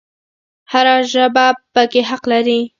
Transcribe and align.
هر 0.71 0.87
ژبه 1.11 1.45
پکې 1.73 2.01
حق 2.09 2.23
لري 2.31 2.59